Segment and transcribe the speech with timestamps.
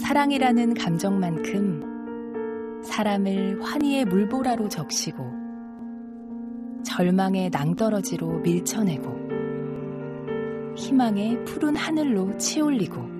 [0.00, 5.24] 사랑이라는 감정만큼 사람을 환희의 물보라로 적시고
[6.84, 9.16] 절망의 낭떠러지로 밀쳐내고
[10.76, 13.16] 희망의 푸른 하늘로 치올리고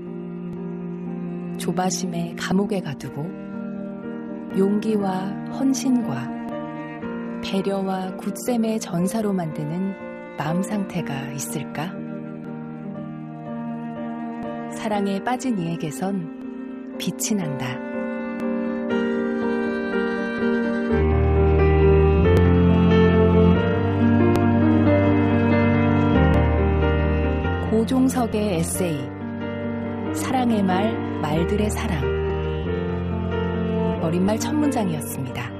[1.56, 3.22] 조바심의 감옥에 가두고
[4.58, 6.36] 용기와 헌신과
[7.42, 11.90] 배려와 굳셈의 전사로 만드는 마음 상태가 있을까?
[14.72, 16.45] 사랑에 빠진 이에게선
[16.98, 17.76] 빛이 난다.
[27.70, 29.08] 고종석의 에세이
[30.14, 32.04] 사랑의 말, 말들의 사랑
[34.02, 35.55] 어린 말 첫 문장이었습니다.